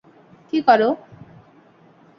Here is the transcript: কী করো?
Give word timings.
কী 0.49 0.57
করো? 0.67 0.89